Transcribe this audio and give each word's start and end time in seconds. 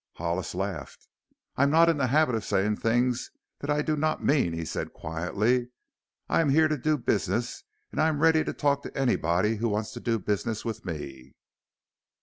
Hollis 0.13 0.55
laughed. 0.55 1.07
"I 1.57 1.61
am 1.61 1.69
not 1.69 1.87
in 1.87 1.97
the 1.97 2.07
habit 2.07 2.33
of 2.33 2.43
saying 2.43 2.77
things 2.77 3.29
that 3.59 3.69
I 3.69 3.83
do 3.83 3.95
not 3.95 4.23
mean," 4.25 4.51
he 4.51 4.65
said 4.65 4.93
quietly. 4.93 5.69
"I 6.27 6.41
am 6.41 6.49
here 6.49 6.67
to 6.67 6.75
do 6.75 6.97
business 6.97 7.63
and 7.91 8.01
I 8.01 8.07
am 8.07 8.19
ready 8.19 8.43
to 8.45 8.53
talk 8.53 8.81
to 8.81 8.97
anybody 8.97 9.57
who 9.57 9.69
wants 9.69 9.91
to 9.91 9.99
do 9.99 10.17
business 10.17 10.65
with 10.65 10.83
me." 10.83 11.35